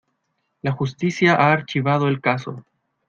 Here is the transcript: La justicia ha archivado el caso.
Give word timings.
La 0.63 0.71
justicia 0.71 1.35
ha 1.35 1.51
archivado 1.51 2.07
el 2.07 2.21
caso. 2.21 2.65